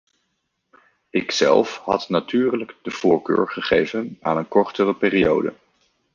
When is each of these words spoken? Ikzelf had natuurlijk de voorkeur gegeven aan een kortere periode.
Ikzelf 1.11 1.77
had 1.83 2.09
natuurlijk 2.09 2.75
de 2.81 2.91
voorkeur 2.91 3.47
gegeven 3.49 4.17
aan 4.21 4.37
een 4.37 4.47
kortere 4.47 4.95
periode. 4.95 5.53